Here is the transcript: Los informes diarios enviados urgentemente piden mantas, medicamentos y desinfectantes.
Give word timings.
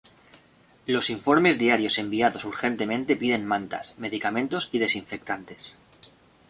Los 0.87 1.11
informes 1.11 1.59
diarios 1.59 1.99
enviados 1.99 2.43
urgentemente 2.45 3.15
piden 3.15 3.45
mantas, 3.45 3.93
medicamentos 3.99 4.67
y 4.71 4.79
desinfectantes. 4.79 5.77